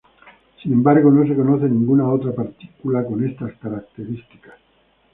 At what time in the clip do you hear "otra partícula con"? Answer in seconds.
2.09-3.23